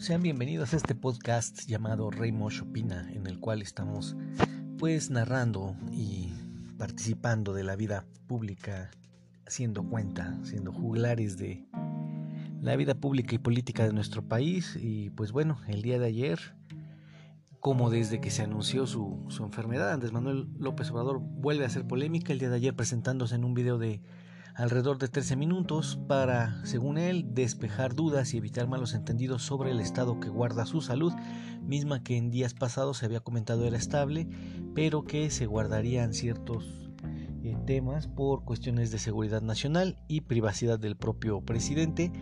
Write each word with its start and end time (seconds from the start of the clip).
Sean 0.00 0.22
bienvenidos 0.22 0.72
a 0.72 0.78
este 0.78 0.94
podcast 0.94 1.66
llamado 1.66 2.10
Rey 2.10 2.32
Mosh 2.32 2.62
Opina, 2.62 3.06
en 3.12 3.26
el 3.26 3.38
cual 3.38 3.60
estamos 3.60 4.16
pues 4.78 5.10
narrando 5.10 5.76
y 5.92 6.32
participando 6.78 7.52
de 7.52 7.64
la 7.64 7.76
vida 7.76 8.06
pública, 8.26 8.90
haciendo 9.46 9.84
cuenta, 9.84 10.38
siendo 10.42 10.72
juglares 10.72 11.36
de 11.36 11.66
la 12.62 12.76
vida 12.76 12.94
pública 12.94 13.34
y 13.34 13.38
política 13.38 13.86
de 13.86 13.92
nuestro 13.92 14.26
país. 14.26 14.78
Y 14.80 15.10
pues 15.10 15.32
bueno, 15.32 15.60
el 15.68 15.82
día 15.82 15.98
de 15.98 16.06
ayer, 16.06 16.56
como 17.60 17.90
desde 17.90 18.22
que 18.22 18.30
se 18.30 18.42
anunció 18.42 18.86
su, 18.86 19.26
su 19.28 19.44
enfermedad, 19.44 19.92
Andrés 19.92 20.12
Manuel 20.12 20.48
López 20.58 20.90
Obrador 20.90 21.18
vuelve 21.20 21.64
a 21.64 21.66
hacer 21.66 21.86
polémica 21.86 22.32
el 22.32 22.38
día 22.38 22.48
de 22.48 22.56
ayer 22.56 22.74
presentándose 22.74 23.34
en 23.34 23.44
un 23.44 23.52
video 23.52 23.76
de 23.76 24.00
alrededor 24.60 24.98
de 24.98 25.08
13 25.08 25.36
minutos 25.36 25.98
para, 26.06 26.62
según 26.66 26.98
él, 26.98 27.24
despejar 27.32 27.94
dudas 27.94 28.34
y 28.34 28.36
evitar 28.36 28.68
malos 28.68 28.92
entendidos 28.92 29.42
sobre 29.42 29.70
el 29.70 29.80
estado 29.80 30.20
que 30.20 30.28
guarda 30.28 30.66
su 30.66 30.82
salud, 30.82 31.14
misma 31.62 32.02
que 32.02 32.18
en 32.18 32.30
días 32.30 32.52
pasados 32.52 32.98
se 32.98 33.06
había 33.06 33.20
comentado 33.20 33.66
era 33.66 33.78
estable, 33.78 34.28
pero 34.74 35.04
que 35.04 35.30
se 35.30 35.46
guardarían 35.46 36.12
ciertos 36.12 36.90
eh, 37.42 37.56
temas 37.66 38.06
por 38.06 38.44
cuestiones 38.44 38.90
de 38.90 38.98
seguridad 38.98 39.40
nacional 39.40 39.96
y 40.08 40.20
privacidad 40.20 40.78
del 40.78 40.94
propio 40.94 41.40
presidente. 41.40 42.12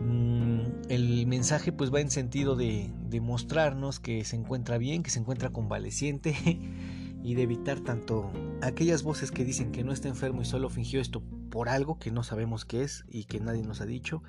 Mm, 0.00 0.60
el 0.88 1.26
mensaje 1.26 1.70
pues 1.70 1.92
va 1.92 2.00
en 2.00 2.10
sentido 2.10 2.56
de, 2.56 2.90
de 3.10 3.20
mostrarnos 3.20 4.00
que 4.00 4.24
se 4.24 4.36
encuentra 4.36 4.78
bien, 4.78 5.02
que 5.02 5.10
se 5.10 5.18
encuentra 5.18 5.50
convaleciente 5.50 6.34
y 7.22 7.34
de 7.34 7.42
evitar 7.42 7.80
tanto 7.80 8.32
aquellas 8.62 9.02
voces 9.02 9.30
que 9.30 9.44
dicen 9.44 9.70
que 9.70 9.84
no 9.84 9.92
está 9.92 10.08
enfermo 10.08 10.40
y 10.40 10.46
solo 10.46 10.70
fingió 10.70 10.98
esto 11.02 11.22
por 11.52 11.68
algo 11.68 11.98
que 11.98 12.10
no 12.10 12.24
sabemos 12.24 12.64
qué 12.64 12.82
es 12.82 13.04
y 13.10 13.24
que 13.24 13.38
nadie 13.38 13.62
nos 13.62 13.82
ha 13.82 13.86
dicho. 13.86 14.22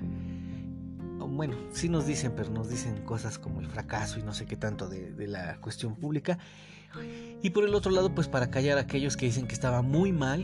Bueno, 1.19 1.55
sí 1.71 1.87
nos 1.87 2.05
dicen, 2.05 2.33
pero 2.35 2.49
nos 2.49 2.69
dicen 2.69 3.05
cosas 3.05 3.39
como 3.39 3.61
el 3.61 3.67
fracaso 3.67 4.19
y 4.19 4.23
no 4.23 4.33
sé 4.33 4.45
qué 4.45 4.57
tanto 4.57 4.89
de, 4.89 5.15
la 5.27 5.55
cuestión 5.61 5.95
pública. 5.95 6.37
Y 7.41 7.49
por 7.51 7.63
el 7.63 7.73
otro 7.75 7.91
lado, 7.91 8.13
pues 8.13 8.27
para 8.27 8.51
callar 8.51 8.77
a 8.77 8.81
aquellos 8.81 9.15
que 9.15 9.25
dicen 9.25 9.47
que 9.47 9.53
estaba 9.53 9.81
muy 9.81 10.11
mal 10.11 10.43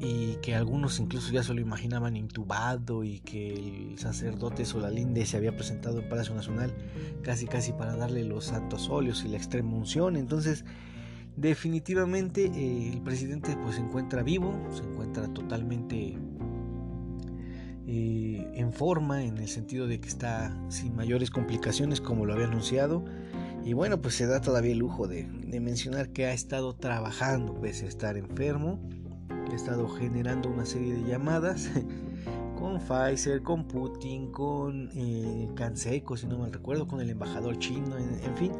y 0.00 0.34
que 0.42 0.56
algunos 0.56 0.98
incluso 0.98 1.32
ya 1.32 1.44
se 1.44 1.54
lo 1.54 1.60
imaginaban 1.60 2.16
intubado 2.16 3.04
y 3.04 3.20
que 3.20 3.54
el 3.54 3.98
sacerdote 3.98 4.64
Solalinde 4.64 5.24
se 5.24 5.36
había 5.36 5.54
presentado 5.54 6.00
en 6.00 6.08
Palacio 6.08 6.34
Nacional 6.34 6.74
casi 7.22 7.46
casi 7.46 7.72
para 7.72 7.96
darle 7.96 8.24
los 8.24 8.46
santos 8.46 8.90
óleos 8.90 9.24
y 9.24 9.28
la 9.28 9.36
extrema 9.36 9.72
unción. 9.72 10.16
Entonces, 10.16 10.64
Definitivamente 11.36 12.46
eh, 12.46 12.92
el 12.94 13.02
presidente 13.02 13.56
pues 13.62 13.76
se 13.76 13.82
encuentra 13.82 14.22
vivo, 14.22 14.54
se 14.70 14.82
encuentra 14.82 15.28
totalmente 15.28 16.16
eh, 17.86 18.50
en 18.54 18.72
forma 18.72 19.22
en 19.22 19.36
el 19.36 19.48
sentido 19.48 19.86
de 19.86 20.00
que 20.00 20.08
está 20.08 20.56
sin 20.70 20.96
mayores 20.96 21.30
complicaciones 21.30 22.00
como 22.00 22.24
lo 22.24 22.32
había 22.32 22.46
anunciado. 22.46 23.04
Y 23.66 23.74
bueno 23.74 24.00
pues 24.00 24.14
se 24.14 24.26
da 24.26 24.40
todavía 24.40 24.72
el 24.72 24.78
lujo 24.78 25.08
de, 25.08 25.24
mencionar 25.60 26.08
que 26.08 26.24
ha 26.24 26.32
estado 26.32 26.74
trabajando 26.74 27.60
pese 27.60 27.84
a 27.84 27.88
estar 27.88 28.16
enfermo, 28.16 28.80
ha 29.28 29.54
estado 29.54 29.88
generando 29.88 30.48
una 30.48 30.64
serie 30.64 30.94
de 30.94 31.02
llamadas 31.02 31.68
con 32.58 32.80
Pfizer, 32.80 33.42
con 33.42 33.68
Putin, 33.68 34.32
con 34.32 34.88
eh, 34.94 35.50
Canseco 35.54 36.16
si 36.16 36.26
no 36.26 36.38
mal 36.38 36.50
recuerdo, 36.50 36.86
con 36.86 37.02
el 37.02 37.10
embajador 37.10 37.58
chino, 37.58 37.98
en 37.98 38.36
fin 38.36 38.52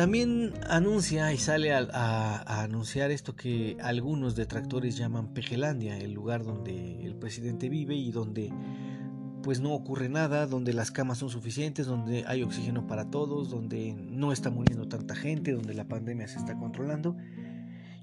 también 0.00 0.54
anuncia 0.66 1.30
y 1.30 1.36
sale 1.36 1.74
a, 1.74 2.62
anunciar 2.62 3.10
esto 3.10 3.36
que 3.36 3.76
algunos 3.82 4.34
detractores 4.34 4.96
llaman 4.96 5.34
Pejelandia, 5.34 5.98
el 5.98 6.14
lugar 6.14 6.42
donde 6.42 7.04
el 7.04 7.16
presidente 7.16 7.68
vive 7.68 7.96
y 7.96 8.10
donde 8.10 8.50
pues 9.42 9.60
no 9.60 9.74
ocurre 9.74 10.08
nada, 10.08 10.46
donde 10.46 10.72
las 10.72 10.90
camas 10.90 11.18
son 11.18 11.28
suficientes, 11.28 11.84
donde 11.84 12.24
hay 12.26 12.42
oxígeno 12.42 12.86
para 12.86 13.10
todos, 13.10 13.50
donde 13.50 13.92
no 13.92 14.32
está 14.32 14.48
muriendo 14.48 14.88
tanta 14.88 15.14
gente, 15.14 15.52
donde 15.52 15.74
la 15.74 15.86
pandemia 15.86 16.28
se 16.28 16.38
está 16.38 16.56
controlando 16.56 17.14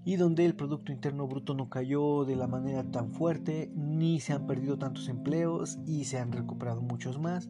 y 0.06 0.18
donde 0.18 0.46
el 0.46 0.54
Producto 0.54 0.92
Interno 0.92 1.28
Bruto 1.28 1.56
no 1.56 1.68
cayó 1.68 2.26
de 2.26 2.36
la 2.36 2.46
manera 2.46 2.84
tan 2.92 3.12
fuerte, 3.12 3.72
ni 3.76 4.20
se 4.20 4.34
han 4.34 4.46
perdido 4.46 4.78
tantos 4.78 5.10
empleos 5.10 5.80
y 5.88 6.04
se 6.04 6.20
han 6.20 6.32
recuperado 6.32 6.80
muchos 6.80 7.18
más. 7.18 7.50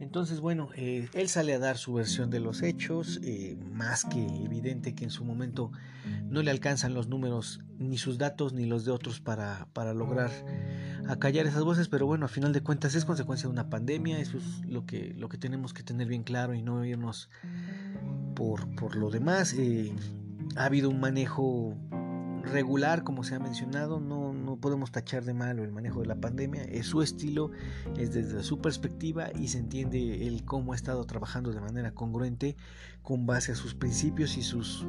Entonces, 0.00 0.40
bueno, 0.40 0.70
eh, 0.76 1.08
él 1.12 1.28
sale 1.28 1.52
a 1.52 1.58
dar 1.58 1.76
su 1.76 1.92
versión 1.92 2.30
de 2.30 2.40
los 2.40 2.62
hechos, 2.62 3.20
eh, 3.22 3.58
más 3.70 4.04
que 4.04 4.24
evidente 4.44 4.94
que 4.94 5.04
en 5.04 5.10
su 5.10 5.24
momento 5.24 5.70
no 6.24 6.42
le 6.42 6.50
alcanzan 6.50 6.94
los 6.94 7.08
números, 7.08 7.60
ni 7.78 7.98
sus 7.98 8.16
datos, 8.16 8.54
ni 8.54 8.64
los 8.64 8.86
de 8.86 8.92
otros 8.92 9.20
para, 9.20 9.68
para 9.74 9.92
lograr 9.92 10.30
acallar 11.06 11.46
esas 11.46 11.64
voces, 11.64 11.88
pero 11.88 12.06
bueno, 12.06 12.24
a 12.24 12.28
final 12.28 12.52
de 12.54 12.62
cuentas 12.62 12.94
es 12.94 13.04
consecuencia 13.04 13.46
de 13.46 13.52
una 13.52 13.68
pandemia, 13.68 14.18
eso 14.20 14.38
es 14.38 14.64
lo 14.66 14.86
que, 14.86 15.12
lo 15.18 15.28
que 15.28 15.36
tenemos 15.36 15.74
que 15.74 15.82
tener 15.82 16.08
bien 16.08 16.22
claro 16.22 16.54
y 16.54 16.62
no 16.62 16.82
irnos 16.84 17.28
por, 18.34 18.74
por 18.76 18.96
lo 18.96 19.10
demás. 19.10 19.54
Eh, 19.58 19.92
ha 20.56 20.64
habido 20.64 20.88
un 20.88 21.00
manejo 21.00 21.76
regular, 22.42 23.04
como 23.04 23.24
se 23.24 23.34
ha 23.34 23.38
mencionado, 23.38 24.00
no, 24.00 24.32
no 24.32 24.56
podemos 24.56 24.90
tachar 24.92 25.24
de 25.24 25.34
malo 25.34 25.64
el 25.64 25.72
manejo 25.72 26.00
de 26.00 26.06
la 26.06 26.16
pandemia, 26.16 26.62
es 26.64 26.86
su 26.86 27.02
estilo, 27.02 27.50
es 27.96 28.12
desde 28.12 28.42
su 28.42 28.60
perspectiva 28.60 29.30
y 29.38 29.48
se 29.48 29.58
entiende 29.58 30.26
el 30.26 30.44
cómo 30.44 30.72
ha 30.72 30.76
estado 30.76 31.04
trabajando 31.04 31.52
de 31.52 31.60
manera 31.60 31.92
congruente 31.92 32.56
con 33.02 33.26
base 33.26 33.52
a 33.52 33.54
sus 33.54 33.74
principios 33.74 34.36
y 34.36 34.42
sus, 34.42 34.86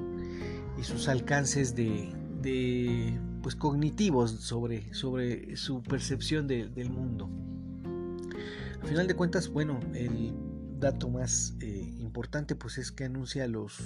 y 0.80 0.84
sus 0.84 1.08
alcances 1.08 1.76
de, 1.76 2.14
de 2.42 3.20
pues, 3.42 3.56
cognitivos 3.56 4.32
sobre, 4.32 4.94
sobre 4.94 5.56
su 5.56 5.84
percepción 5.84 6.48
del 6.48 6.90
mundo. 6.90 7.30
A 8.82 8.88
final 8.88 9.08
de 9.08 9.16
cuentas, 9.16 9.50
bueno, 9.50 9.80
el 9.94 10.34
dato 10.80 11.10
más 11.10 11.56
eh, 11.60 11.94
importante 12.00 12.56
pues 12.56 12.80
es 12.80 12.92
que 12.92 13.06
anuncia 13.06 13.48
los 13.48 13.80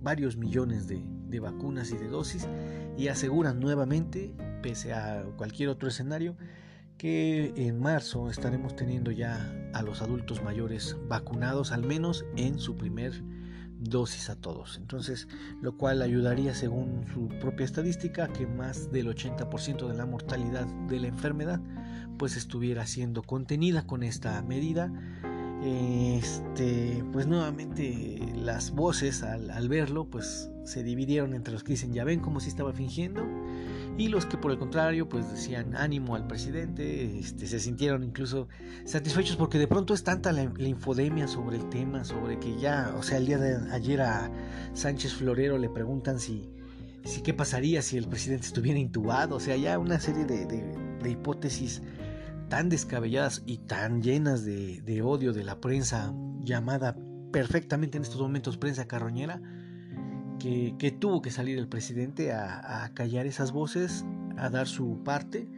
varios 0.00 0.36
millones 0.36 0.86
de, 0.86 1.02
de 1.28 1.40
vacunas 1.40 1.90
y 1.90 1.96
de 1.96 2.08
dosis 2.08 2.48
y 2.96 3.08
aseguran 3.08 3.60
nuevamente, 3.60 4.34
pese 4.62 4.92
a 4.92 5.24
cualquier 5.36 5.68
otro 5.68 5.88
escenario, 5.88 6.36
que 6.98 7.52
en 7.56 7.78
marzo 7.78 8.30
estaremos 8.30 8.74
teniendo 8.74 9.10
ya 9.10 9.52
a 9.74 9.82
los 9.82 10.00
adultos 10.00 10.42
mayores 10.42 10.96
vacunados 11.08 11.72
al 11.72 11.84
menos 11.84 12.24
en 12.36 12.58
su 12.58 12.76
primer 12.76 13.22
dosis 13.78 14.30
a 14.30 14.36
todos. 14.36 14.78
Entonces, 14.78 15.28
lo 15.60 15.76
cual 15.76 16.00
ayudaría 16.00 16.54
según 16.54 17.04
su 17.12 17.28
propia 17.40 17.64
estadística 17.64 18.28
que 18.28 18.46
más 18.46 18.90
del 18.90 19.08
80% 19.08 19.88
de 19.88 19.94
la 19.94 20.06
mortalidad 20.06 20.66
de 20.88 21.00
la 21.00 21.08
enfermedad 21.08 21.60
pues 22.18 22.36
estuviera 22.36 22.86
siendo 22.86 23.22
contenida 23.22 23.86
con 23.86 24.02
esta 24.02 24.40
medida 24.42 24.90
este, 25.66 27.04
pues 27.12 27.26
nuevamente 27.26 28.18
las 28.34 28.70
voces 28.72 29.22
al, 29.22 29.68
verlo, 29.68 30.06
pues 30.06 30.50
se 30.64 30.82
dividieron 30.82 31.34
entre 31.34 31.52
los 31.52 31.62
que 31.62 31.72
dicen 31.72 31.92
ya 31.92 32.04
ven 32.04 32.20
como 32.20 32.40
si 32.40 32.48
estaba 32.48 32.72
fingiendo 32.72 33.24
y 33.98 34.08
los 34.08 34.26
que 34.26 34.36
por 34.36 34.50
el 34.50 34.58
contrario 34.58 35.08
pues 35.08 35.30
decían 35.30 35.76
ánimo 35.76 36.16
al 36.16 36.26
presidente, 36.26 37.18
este, 37.18 37.46
se 37.46 37.60
sintieron 37.60 38.02
incluso 38.02 38.48
satisfechos 38.84 39.36
porque 39.36 39.58
de 39.58 39.66
pronto 39.68 39.94
es 39.94 40.04
tanta 40.04 40.32
la, 40.32 40.42
infodemia 40.42 41.28
sobre 41.28 41.56
el 41.56 41.68
tema, 41.68 42.04
sobre 42.04 42.38
que 42.38 42.58
ya, 42.58 42.94
o 42.98 43.02
sea, 43.02 43.18
el 43.18 43.26
día 43.26 43.38
de 43.38 43.72
ayer 43.72 44.00
a 44.02 44.30
Sánchez 44.74 45.14
Florero 45.14 45.58
le 45.58 45.68
preguntan 45.68 46.18
si, 46.18 46.50
si 47.04 47.22
qué 47.22 47.32
pasaría 47.32 47.82
si 47.82 47.96
el 47.96 48.08
presidente 48.08 48.46
estuviera 48.46 48.78
intubado, 48.78 49.36
o 49.36 49.40
sea, 49.40 49.56
ya 49.56 49.78
una 49.78 49.98
serie 49.98 50.24
de, 50.24 50.46
de 50.46 51.10
hipótesis 51.10 51.82
tan 52.48 52.68
descabelladas 52.68 53.42
y 53.46 53.58
tan 53.58 54.02
llenas 54.02 54.44
de, 54.44 55.02
odio 55.02 55.32
de 55.32 55.44
la 55.44 55.60
prensa 55.60 56.14
llamada 56.40 56.96
perfectamente 57.32 57.96
en 57.96 58.04
estos 58.04 58.20
momentos 58.20 58.56
prensa 58.56 58.86
carroñera, 58.86 59.40
que, 60.38 60.96
tuvo 61.00 61.22
que 61.22 61.30
salir 61.30 61.58
el 61.58 61.68
presidente 61.68 62.32
a, 62.32 62.90
callar 62.94 63.26
esas 63.26 63.50
voces, 63.52 64.04
a 64.36 64.48
dar 64.48 64.68
su 64.68 65.02
parte, 65.02 65.48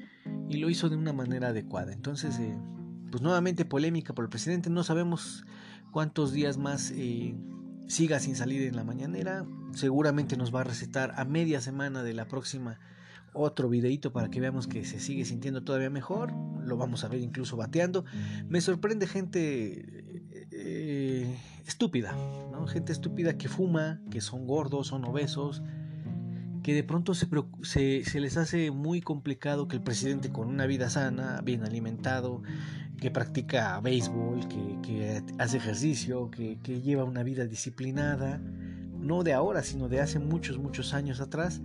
y 0.49 0.57
lo 0.57 0.71
hizo 0.71 0.89
de 0.89 0.97
una 0.97 1.13
manera 1.13 1.49
adecuada. 1.49 1.93
Entonces, 1.93 2.39
eh, 2.39 2.57
pues 3.11 3.23
nuevamente 3.23 3.67
polémica 3.67 4.15
por 4.15 4.25
el 4.25 4.31
presidente, 4.31 4.71
no 4.71 4.83
sabemos 4.83 5.45
cuántos 5.91 6.33
días 6.33 6.57
más 6.57 6.91
eh, 6.95 7.37
siga 7.87 8.19
sin 8.19 8.35
salir 8.35 8.63
en 8.63 8.77
la 8.77 8.85
mañanera, 8.85 9.45
seguramente 9.73 10.37
nos 10.37 10.55
va 10.55 10.63
a 10.63 10.65
recetar 10.65 11.13
a 11.17 11.25
media 11.25 11.61
semana 11.61 12.03
de 12.03 12.15
la 12.15 12.29
próxima 12.29 12.79
otro 13.33 13.69
videito 13.69 14.13
para 14.13 14.31
que 14.31 14.41
veamos 14.41 14.67
que 14.67 14.85
se 14.85 15.01
sigue 15.01 15.25
sintiendo 15.25 15.63
todavía 15.63 15.91
mejor. 15.91 16.33
Lo 16.65 16.77
vamos 16.77 17.05
a 17.05 17.09
ver 17.09 17.21
incluso 17.21 17.57
bateando. 17.57 18.05
Me 18.49 18.61
sorprende 18.61 19.07
gente 19.07 20.19
eh, 20.51 21.37
estúpida. 21.67 22.15
Gente 22.69 22.93
estúpida 22.93 23.39
que 23.39 23.49
fuma, 23.49 24.01
que 24.11 24.21
son 24.21 24.47
gordos, 24.47 24.89
son 24.89 25.05
obesos, 25.05 25.63
que 26.63 26.75
de 26.75 26.83
pronto 26.83 27.15
se, 27.15 27.29
se, 28.05 28.21
les 28.21 28.37
hace 28.37 28.71
muy 28.71 29.01
complicado 29.01 29.69
que 29.69 29.77
el 29.77 29.83
presidente 29.83 30.31
con 30.31 30.49
una 30.49 30.67
vida 30.67 30.91
sana, 30.91 31.41
bien 31.43 31.65
alimentado, 31.65 32.43
que 33.01 33.11
practica 33.11 33.81
béisbol, 33.81 34.49
que, 34.49 35.23
hace 35.39 35.57
ejercicio, 35.57 36.31
que 36.31 36.81
lleva 36.83 37.05
una 37.05 37.23
vida 37.23 37.47
disciplinada, 37.47 38.41
no 38.99 39.23
de 39.23 39.33
ahora, 39.33 39.63
sino 39.63 39.89
de 39.89 40.01
hace 40.01 40.19
muchos, 40.19 40.59
muchos 40.59 40.93
años 40.93 41.21
atrás, 41.21 41.61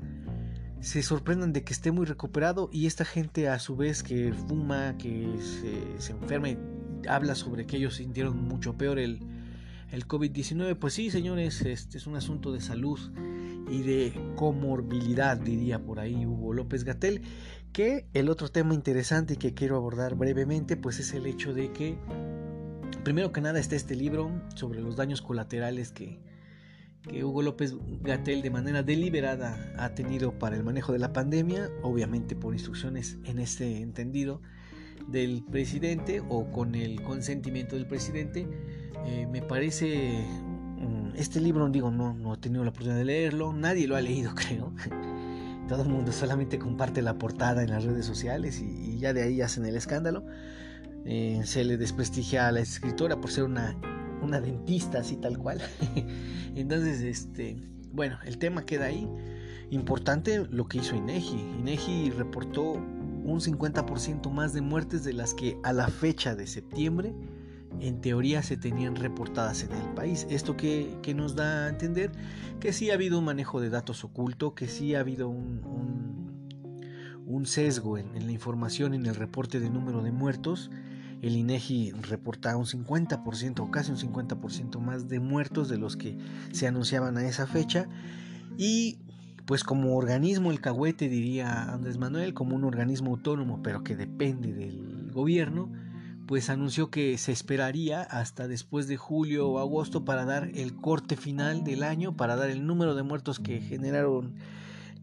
se 0.84 1.02
sorprendan 1.02 1.54
de 1.54 1.64
que 1.64 1.72
esté 1.72 1.92
muy 1.94 2.06
recuperado 2.06 2.70
y 2.72 2.88
esta 2.88 3.06
gente 3.06 3.48
a 3.48 3.58
su 3.58 3.78
vez 3.78 4.04
que 4.04 4.34
fuma, 4.34 4.98
que 4.98 5.30
se, 5.98 6.12
enferma 6.12 6.50
habla 7.08 7.36
sobre 7.36 7.66
que 7.66 7.78
ellos 7.78 7.96
sintieron 7.96 8.38
mucho 8.44 8.78
peor 8.78 9.00
el, 9.00 9.22
el 9.92 10.06
COVID-19. 10.06 10.78
Pues 10.78 10.94
sí, 10.94 11.10
señores, 11.10 11.62
este 11.62 11.98
es 11.98 12.06
un 12.06 12.18
asunto 12.18 12.52
de 12.52 12.60
salud 12.60 13.00
y 13.72 13.82
de 13.82 14.34
comorbilidad, 14.36 15.38
diría 15.38 15.80
por 15.82 16.02
ahí 16.02 16.26
Hugo 16.26 16.52
López 16.54 16.84
Gatel. 16.84 17.22
Que 17.72 18.06
el 18.14 18.30
otro 18.30 18.50
tema 18.50 18.74
interesante 18.74 19.38
que 19.38 19.54
quiero 19.54 19.78
abordar 19.78 20.16
brevemente, 20.16 20.76
pues 20.76 21.00
es 21.00 21.14
el 21.14 21.26
hecho 21.26 21.54
de 21.54 21.72
que, 21.72 21.98
primero 23.06 23.32
que 23.32 23.40
nada, 23.40 23.58
está 23.58 23.78
este 23.78 23.96
libro 23.96 24.32
sobre 24.54 24.82
los 24.82 24.98
daños 24.98 25.22
colaterales 25.22 25.94
que, 25.94 26.20
que 27.04 27.24
Hugo 27.24 27.42
López 27.42 27.76
Gatel 28.02 28.42
de 28.42 28.50
manera 28.50 28.82
deliberada 28.82 29.74
ha 29.78 29.94
tenido 29.94 30.38
para 30.40 30.56
el 30.56 30.64
manejo 30.64 30.94
de 30.94 31.00
la 31.00 31.12
pandemia, 31.12 31.70
obviamente 31.82 32.36
por 32.36 32.54
instrucciones 32.54 33.18
en 33.26 33.40
este 33.40 33.82
entendido 33.82 34.42
del 35.08 35.44
presidente 35.44 36.22
o 36.30 36.50
con 36.52 36.76
el 36.76 37.02
consentimiento 37.04 37.76
del 37.76 37.88
presidente. 37.88 38.48
Eh, 39.06 39.28
me 39.30 39.42
parece 39.42 40.26
mm, 40.78 41.16
este 41.16 41.42
libro, 41.42 41.68
digo, 41.70 41.92
no, 41.92 42.14
no 42.14 42.36
he 42.36 42.38
tenido 42.38 42.64
la 42.64 42.70
oportunidad 42.70 43.00
de 43.00 43.06
leerlo, 43.06 43.52
nadie 43.52 43.88
lo 43.88 43.98
ha 43.98 44.02
leído, 44.02 44.34
creo. 44.36 44.74
Todo 45.68 45.84
el 45.84 45.90
mundo 45.90 46.12
solamente 46.12 46.58
comparte 46.58 47.02
la 47.02 47.18
portada 47.18 47.64
en 47.64 47.70
las 47.70 47.84
redes 47.84 48.06
sociales 48.06 48.62
y, 48.62 48.98
ya 48.98 49.14
de 49.14 49.24
ahí 49.24 49.42
hacen 49.42 49.66
el 49.66 49.76
escándalo. 49.76 50.26
Eh, 51.06 51.42
se 51.44 51.66
le 51.66 51.76
desprestigia 51.76 52.48
a 52.48 52.52
la 52.54 52.62
escritora 52.62 53.20
por 53.20 53.30
ser 53.30 53.44
una, 53.44 53.76
una 54.24 54.42
dentista, 54.42 55.00
así 55.00 55.16
tal 55.18 55.38
cual. 55.38 55.62
Entonces, 56.56 57.02
este, 57.02 57.58
bueno, 57.92 58.18
el 58.26 58.38
tema 58.38 58.66
queda 58.66 58.86
ahí. 58.86 59.08
Importante 59.70 60.46
lo 60.50 60.68
que 60.68 60.80
hizo 60.80 60.96
INEGI. 60.96 61.40
INEGI 61.60 62.12
reportó 62.12 62.74
un 62.74 63.40
50% 63.40 64.30
más 64.30 64.54
de 64.54 64.62
muertes 64.62 65.04
de 65.04 65.14
las 65.14 65.34
que 65.34 65.58
a 65.64 65.74
la 65.74 65.88
fecha 65.88 66.36
de 66.36 66.46
septiembre 66.46 67.14
en 67.80 68.02
teoría 68.02 68.44
se 68.44 68.58
tenían 68.58 68.96
reportadas 68.96 69.64
en 69.64 69.72
el 69.72 69.94
país. 69.94 70.28
Esto 70.30 70.56
que, 70.56 71.14
nos 71.16 71.36
da 71.36 71.66
a 71.66 71.70
entender 71.70 72.12
que 72.60 72.74
sí 72.74 72.92
ha 72.92 72.94
habido 72.94 73.20
un 73.20 73.26
manejo 73.26 73.62
de 73.62 73.70
datos 73.70 74.04
oculto, 74.04 74.54
que 74.56 74.68
sí 74.68 74.96
ha 74.96 75.00
habido 75.00 75.30
un, 75.30 75.62
un, 77.26 77.46
sesgo 77.46 77.98
en, 77.98 78.26
la 78.26 78.32
información, 78.32 78.94
en 78.94 79.06
el 79.06 79.16
reporte 79.16 79.60
de 79.60 79.70
número 79.70 80.02
de 80.02 80.12
muertos. 80.12 80.70
El 81.24 81.38
INEGI 81.38 81.94
reporta 81.94 82.58
un 82.58 82.66
50% 82.66 83.62
o 83.62 83.72
casi 83.72 83.92
un 83.92 83.98
50% 83.98 84.78
más 84.80 85.08
de 85.08 85.22
muertos 85.22 85.70
de 85.70 85.78
los 85.78 85.96
que 85.96 86.18
se 86.52 86.68
anunciaban 86.68 87.18
a 87.18 87.26
esa 87.26 87.48
fecha. 87.48 87.88
Y 88.58 89.00
pues 89.46 89.64
como 89.64 89.96
organismo 89.96 90.52
el 90.52 90.60
cahuete, 90.60 91.08
diría 91.08 91.72
Andrés 91.72 91.98
Manuel, 91.98 92.34
como 92.34 92.58
un 92.58 92.66
organismo 92.66 93.12
autónomo, 93.12 93.64
pero 93.64 93.86
que 93.86 93.96
depende 93.96 94.52
del 94.54 95.12
gobierno, 95.14 95.72
pues 96.28 96.50
anunció 96.50 96.92
que 96.92 97.18
se 97.18 97.32
esperaría 97.32 98.02
hasta 98.02 98.50
después 98.50 98.90
de 98.90 98.98
julio 98.98 99.48
o 99.48 99.60
agosto 99.60 100.04
para 100.04 100.26
dar 100.26 100.52
el 100.56 100.76
corte 100.76 101.16
final 101.16 101.64
del 101.64 101.84
año, 101.84 102.18
para 102.18 102.36
dar 102.36 102.50
el 102.50 102.68
número 102.68 102.96
de 102.96 103.04
muertos 103.04 103.40
que 103.40 103.62
generaron 103.62 104.36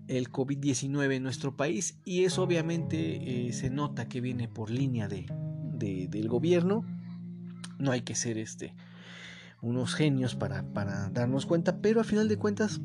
el 0.06 0.30
COVID-19 0.30 1.14
en 1.14 1.22
nuestro 1.22 1.56
país 1.56 1.98
y 2.04 2.24
eso 2.24 2.42
obviamente 2.42 3.46
eh, 3.48 3.52
se 3.54 3.70
nota 3.70 4.06
que 4.06 4.20
viene 4.20 4.48
por 4.48 4.70
línea 4.70 5.08
de, 5.08 5.26
del 5.80 6.28
gobierno. 6.28 6.84
No 7.78 7.90
hay 7.90 8.02
que 8.02 8.14
ser 8.14 8.38
este, 8.38 8.74
unos 9.60 9.94
genios 9.94 10.36
para, 10.36 10.62
para 10.62 11.08
darnos 11.10 11.46
cuenta, 11.46 11.80
pero 11.80 12.00
a 12.00 12.04
final 12.04 12.28
de 12.28 12.36
cuentas 12.36 12.80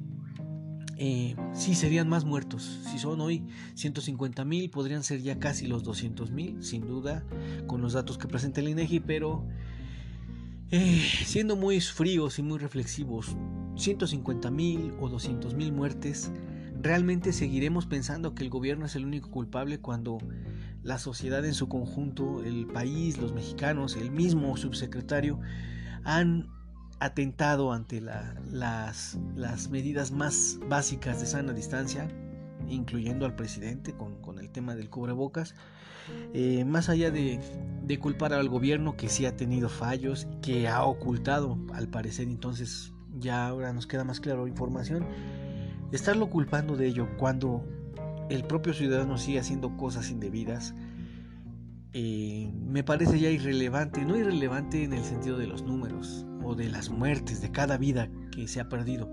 eh, 0.98 1.36
sí 1.54 1.76
serían 1.76 2.08
más 2.08 2.26
muertos. 2.26 2.82
Si 2.90 2.98
son 2.98 3.20
hoy 3.22 3.44
150 3.76 4.46
mil, 4.46 4.70
podrían 4.70 5.04
ser 5.04 5.22
ya 5.22 5.40
casi 5.40 5.68
los 5.68 5.84
200 5.84 6.32
mil, 6.32 6.64
sin 6.64 6.88
duda, 6.88 7.24
con 7.68 7.82
los 7.82 7.94
datos 7.94 8.18
que 8.18 8.28
presenta 8.28 8.62
el 8.62 8.70
INEGI, 8.70 9.02
pero 9.02 9.46
eh, 10.72 11.02
siendo 11.26 11.56
muy 11.56 11.82
fríos 11.82 12.40
y 12.40 12.44
muy 12.44 12.60
reflexivos, 12.60 13.36
150 13.76 14.50
mil 14.52 14.94
o 15.00 15.10
200 15.10 15.54
mil 15.54 15.74
muertes, 15.74 16.32
realmente 16.82 17.34
seguiremos 17.34 17.86
pensando 17.86 18.34
que 18.34 18.44
el 18.44 18.50
gobierno 18.50 18.86
es 18.86 18.96
el 18.96 19.06
único 19.06 19.30
culpable 19.30 19.80
cuando 19.80 20.18
la 20.86 21.00
sociedad 21.00 21.44
en 21.44 21.56
su 21.56 21.68
conjunto, 21.68 22.44
el 22.44 22.68
país, 22.68 23.18
los 23.18 23.34
mexicanos, 23.34 23.96
el 23.96 24.12
mismo 24.12 24.56
subsecretario, 24.56 25.40
han 26.04 26.48
atentado 27.00 27.74
ante 27.74 28.00
las, 28.02 29.18
las, 29.36 29.70
medidas 29.70 30.12
más 30.12 30.60
básicas 30.70 31.20
de 31.20 31.26
sana 31.26 31.54
distancia, 31.54 32.08
incluyendo 32.70 33.26
al 33.26 33.36
presidente 33.36 33.96
con, 33.96 34.38
el 34.38 34.52
tema 34.52 34.76
del 34.76 34.92
cubrebocas, 34.92 35.56
eh, 36.36 36.64
más 36.66 36.88
allá 36.88 37.10
de, 37.10 37.40
de, 37.82 38.00
culpar 38.00 38.34
al 38.34 38.48
gobierno 38.48 38.96
que 38.96 39.10
sí 39.10 39.26
ha 39.26 39.36
tenido 39.36 39.70
fallos, 39.70 40.28
que 40.44 40.68
ha 40.68 40.84
ocultado, 40.84 41.58
al 41.74 41.88
parecer 41.88 42.28
entonces 42.28 42.94
ya 43.18 43.48
ahora 43.48 43.74
nos 43.74 43.88
queda 43.88 44.04
más 44.04 44.20
claro 44.20 44.48
información, 44.48 45.08
estarlo 45.92 46.30
culpando 46.30 46.78
de 46.78 46.86
ello 46.86 47.10
cuando 47.18 47.66
el 48.30 48.44
propio 48.44 48.74
ciudadano 48.74 49.18
sigue 49.18 49.40
haciendo 49.40 49.78
cosas 49.78 50.10
indebidas, 50.10 50.76
eh, 51.94 52.52
me 52.54 52.84
parece 52.84 53.20
ya 53.20 53.30
irrelevante, 53.30 54.04
no 54.04 54.18
irrelevante 54.18 54.84
en 54.84 54.94
el 54.94 55.04
sentido 55.04 55.38
de 55.38 55.48
los 55.48 55.64
números, 55.64 56.26
o 56.44 56.56
de 56.56 56.70
las 56.70 56.90
muertes, 56.90 57.42
de 57.42 57.52
cada 57.52 57.78
vida 57.78 58.10
que 58.32 58.48
se 58.48 58.60
ha 58.60 58.70
perdido. 58.70 59.12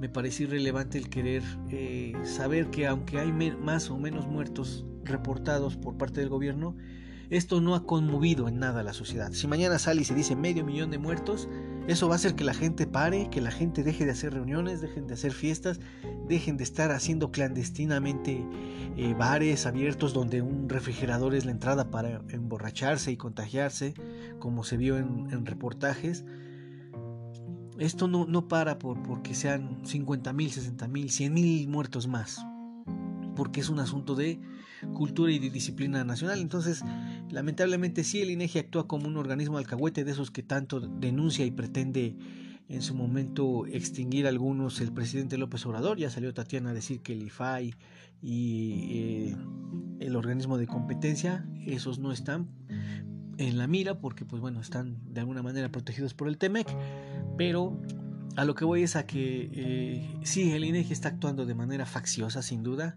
Me 0.00 0.08
parece 0.08 0.44
irrelevante 0.44 0.98
el 0.98 1.08
querer 1.08 1.42
eh, 1.70 2.14
saber 2.24 2.70
que 2.70 2.86
aunque 2.86 3.18
hay 3.18 3.32
más 3.32 3.90
o 3.90 3.98
menos 3.98 4.26
muertos 4.26 4.84
reportados 5.04 5.76
por 5.76 5.96
parte 5.96 6.20
del 6.20 6.30
gobierno, 6.30 6.76
esto 7.30 7.60
no 7.60 7.74
ha 7.74 7.86
conmovido 7.86 8.48
en 8.48 8.58
nada 8.58 8.80
a 8.80 8.84
la 8.84 8.92
sociedad. 8.92 9.32
Si 9.32 9.46
mañana 9.46 9.78
sale 9.78 10.02
y 10.02 10.04
se 10.04 10.14
dice 10.14 10.36
medio 10.36 10.64
millón 10.64 10.90
de 10.90 10.98
muertos, 10.98 11.48
eso 11.86 12.08
va 12.08 12.14
a 12.14 12.16
hacer 12.16 12.34
que 12.34 12.44
la 12.44 12.54
gente 12.54 12.86
pare, 12.86 13.28
que 13.30 13.40
la 13.40 13.50
gente 13.50 13.82
deje 13.82 14.04
de 14.04 14.12
hacer 14.12 14.32
reuniones, 14.32 14.80
dejen 14.80 15.06
de 15.06 15.14
hacer 15.14 15.32
fiestas, 15.32 15.80
dejen 16.28 16.56
de 16.56 16.64
estar 16.64 16.90
haciendo 16.90 17.30
clandestinamente 17.30 18.46
eh, 18.96 19.14
bares 19.14 19.66
abiertos 19.66 20.14
donde 20.14 20.40
un 20.40 20.68
refrigerador 20.68 21.34
es 21.34 21.44
la 21.44 21.50
entrada 21.50 21.90
para 21.90 22.22
emborracharse 22.30 23.12
y 23.12 23.16
contagiarse, 23.16 23.94
como 24.38 24.64
se 24.64 24.76
vio 24.76 24.96
en 24.96 25.44
reportajes. 25.44 26.24
Esto 27.78 28.06
no, 28.06 28.24
no 28.26 28.46
para 28.46 28.78
por, 28.78 29.02
porque 29.02 29.34
sean 29.34 29.80
50 29.84 30.32
mil, 30.32 30.50
60 30.50 30.88
mil, 30.88 31.10
100 31.10 31.34
mil 31.34 31.68
muertos 31.68 32.06
más, 32.06 32.44
porque 33.34 33.60
es 33.60 33.68
un 33.68 33.78
asunto 33.78 34.14
de 34.14 34.40
cultura 34.94 35.32
y 35.32 35.38
de 35.38 35.50
disciplina 35.50 36.04
nacional. 36.04 36.40
Entonces, 36.40 36.82
lamentablemente 37.30 38.04
sí, 38.04 38.20
el 38.20 38.30
INEGI 38.30 38.58
actúa 38.60 38.86
como 38.86 39.08
un 39.08 39.16
organismo 39.16 39.58
alcahuete 39.58 40.04
de 40.04 40.12
esos 40.12 40.30
que 40.30 40.42
tanto 40.42 40.80
denuncia 40.80 41.44
y 41.44 41.50
pretende 41.50 42.16
en 42.68 42.82
su 42.82 42.94
momento 42.94 43.66
extinguir 43.66 44.26
algunos 44.26 44.80
el 44.80 44.92
presidente 44.92 45.38
López 45.38 45.64
Obrador. 45.66 45.98
Ya 45.98 46.10
salió 46.10 46.32
Tatiana 46.32 46.70
a 46.70 46.74
decir 46.74 47.00
que 47.00 47.12
el 47.12 47.22
IFAI 47.22 47.74
y 48.22 48.88
eh, 48.90 49.36
el 50.00 50.16
organismo 50.16 50.56
de 50.58 50.66
competencia, 50.66 51.46
esos 51.66 51.98
no 51.98 52.12
están 52.12 52.48
en 53.36 53.58
la 53.58 53.66
mira 53.66 53.98
porque 53.98 54.24
pues 54.24 54.40
bueno 54.40 54.60
están 54.60 54.96
de 55.12 55.18
alguna 55.18 55.42
manera 55.42 55.68
protegidos 55.68 56.14
por 56.14 56.28
el 56.28 56.38
TEMEC 56.38 56.68
pero 57.36 57.82
a 58.36 58.44
lo 58.44 58.54
que 58.54 58.64
voy 58.64 58.82
es 58.82 58.96
a 58.96 59.06
que 59.06 59.50
eh, 59.52 60.18
sí, 60.22 60.52
el 60.52 60.64
INEGI 60.64 60.92
está 60.92 61.08
actuando 61.08 61.46
de 61.46 61.54
manera 61.54 61.86
facciosa, 61.86 62.42
sin 62.42 62.62
duda, 62.62 62.96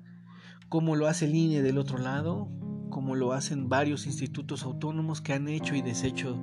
como 0.70 0.96
lo 0.96 1.08
hace 1.08 1.26
el 1.26 1.36
INE 1.36 1.62
del 1.62 1.78
otro 1.78 1.98
lado, 1.98 2.50
como 2.90 3.16
lo 3.16 3.34
hacen 3.34 3.70
varios 3.70 4.06
institutos 4.06 4.64
autónomos 4.64 5.22
que 5.22 5.34
han 5.34 5.48
hecho 5.48 5.76
y 5.76 5.82
deshecho 5.82 6.38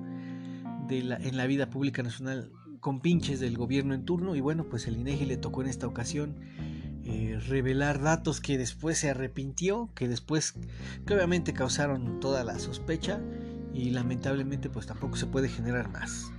en 0.89 1.37
la 1.37 1.47
vida 1.47 1.71
pública 1.71 2.03
nacional 2.03 2.51
con 2.81 3.01
pinches 3.01 3.41
del 3.41 3.57
gobierno 3.57 3.95
en 3.95 4.05
turno. 4.05 4.37
Y 4.37 4.41
bueno, 4.41 4.69
pues 4.69 4.87
el 4.87 4.97
INEGI 4.97 5.27
le 5.27 5.37
tocó 5.37 5.63
en 5.63 5.69
esta 5.69 5.87
ocasión 5.87 6.37
eh, 7.05 7.39
revelar 7.49 8.01
datos 8.01 8.41
que 8.41 8.59
después 8.59 8.99
se 8.99 9.11
arrepintió, 9.11 9.91
que 9.95 10.09
después, 10.09 10.55
que 11.07 11.15
obviamente 11.15 11.53
causaron 11.53 12.21
toda 12.21 12.45
la 12.45 12.59
sospecha 12.59 13.21
y 13.73 13.91
lamentablemente 13.91 14.71
pues 14.71 14.87
tampoco 14.87 15.17
se 15.17 15.27
puede 15.27 15.49
generar 15.49 15.91
más. 15.91 16.31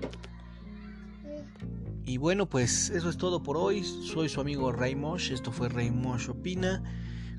Y 2.05 2.17
bueno, 2.17 2.47
pues 2.47 2.91
eso 2.91 3.09
es 3.09 3.17
todo 3.17 3.41
por 3.41 3.57
hoy. 3.57 3.83
Soy 3.83 4.29
su 4.29 4.39
amigo 4.39 4.71
Raymosh. 4.71 5.31
Esto 5.31 5.51
fue 5.51 5.69
Raymosh 5.69 6.29
Opina. 6.29 6.83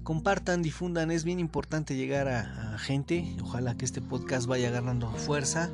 Compartan, 0.06 0.62
difundan. 0.62 1.10
Es 1.10 1.24
bien 1.24 1.40
importante 1.40 1.96
llegar 1.96 2.28
a, 2.28 2.78
gente. 2.78 3.34
Ojalá 3.42 3.76
que 3.76 3.84
este 3.84 4.00
podcast 4.00 4.46
vaya 4.46 4.68
agarrando 4.68 5.10
fuerza 5.10 5.68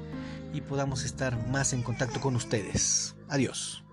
y 0.55 0.63
podamos 0.63 1.05
estar 1.05 1.47
más 1.49 1.75
en 1.75 1.83
contacto 1.83 2.19
con 2.19 2.35
ustedes. 2.35 3.15
Adiós. 3.29 3.85